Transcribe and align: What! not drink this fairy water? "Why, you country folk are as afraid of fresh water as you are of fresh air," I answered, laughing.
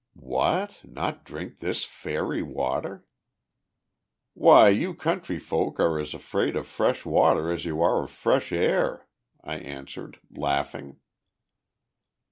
What! 0.15 0.81
not 0.83 1.23
drink 1.25 1.59
this 1.59 1.83
fairy 1.83 2.41
water? 2.41 3.05
"Why, 4.33 4.69
you 4.69 4.95
country 4.95 5.37
folk 5.37 5.79
are 5.79 5.99
as 5.99 6.15
afraid 6.15 6.55
of 6.55 6.65
fresh 6.65 7.05
water 7.05 7.51
as 7.51 7.65
you 7.65 7.83
are 7.83 8.05
of 8.05 8.09
fresh 8.09 8.51
air," 8.51 9.07
I 9.43 9.57
answered, 9.59 10.19
laughing. 10.31 10.97